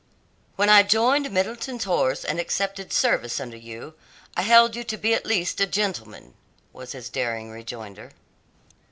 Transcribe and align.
"When 0.55 0.67
I 0.67 0.81
joined 0.81 1.29
Middleton's 1.29 1.83
horse 1.83 2.25
and 2.25 2.39
accepted 2.39 2.91
service 2.91 3.39
under 3.39 3.55
you, 3.55 3.93
I 4.35 4.41
held 4.41 4.75
you 4.75 4.83
to 4.83 4.97
be 4.97 5.13
at 5.13 5.27
least 5.27 5.61
a 5.61 5.67
gentleman," 5.67 6.33
was 6.73 6.93
his 6.93 7.07
daring 7.07 7.51
rejoinder. 7.51 8.11